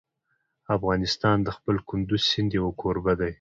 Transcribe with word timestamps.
افغانستان 0.75 1.37
د 1.43 1.49
خپل 1.57 1.75
کندز 1.89 2.21
سیند 2.31 2.51
یو 2.59 2.67
کوربه 2.81 3.13
دی. 3.19 3.29